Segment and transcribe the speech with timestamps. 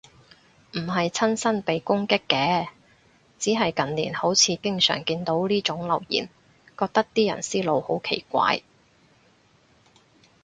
[0.73, 2.69] 唔係親身被攻擊嘅，
[3.37, 6.25] 只係近年好似經常見到呢種留言，
[6.75, 8.63] 覺得啲人思路好奇怪